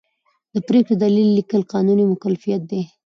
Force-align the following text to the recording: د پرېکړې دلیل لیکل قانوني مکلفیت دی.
د 0.53 0.55
پرېکړې 0.67 0.95
دلیل 1.03 1.27
لیکل 1.37 1.61
قانوني 1.73 2.05
مکلفیت 2.11 2.61
دی. 2.71 2.81